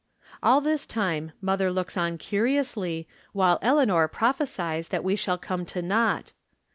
All 0.41 0.61
this 0.61 0.87
time 0.87 1.31
mother 1.41 1.69
looks 1.71 1.95
on 1.95 2.17
curiously, 2.17 3.07
while 3.33 3.59
Eleanor 3.61 4.07
prophesies 4.07 4.87
that 4.87 5.03
we 5.03 5.15
shall 5.15 5.37
come 5.37 5.63
to 5.67 5.83
naught. 5.83 6.33